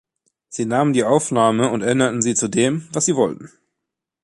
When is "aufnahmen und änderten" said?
1.03-2.23